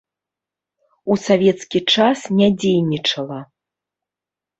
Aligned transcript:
У 1.11 1.17
савецкі 1.25 1.79
час 1.97 2.19
не 2.39 2.47
дзейнічала. 2.59 3.37